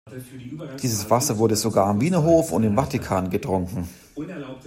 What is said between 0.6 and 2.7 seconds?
Dieses Wasser wurde sogar am Wiener Hof und